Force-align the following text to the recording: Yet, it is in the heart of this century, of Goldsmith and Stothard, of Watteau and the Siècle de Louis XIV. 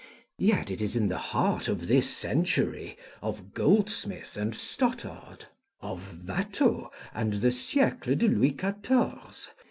Yet, 0.39 0.71
it 0.71 0.81
is 0.81 0.95
in 0.95 1.09
the 1.09 1.19
heart 1.19 1.67
of 1.67 1.85
this 1.85 2.09
century, 2.09 2.97
of 3.21 3.53
Goldsmith 3.53 4.35
and 4.35 4.55
Stothard, 4.55 5.45
of 5.79 6.25
Watteau 6.27 6.91
and 7.13 7.33
the 7.33 7.49
Siècle 7.49 8.17
de 8.17 8.27
Louis 8.27 8.53
XIV. 8.53 9.49